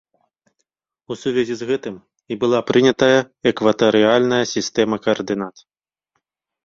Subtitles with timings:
[1.13, 1.95] У сувязі з гэтым
[2.35, 3.19] і была прынятая
[3.51, 5.55] экватарыяльная сістэма каардынат.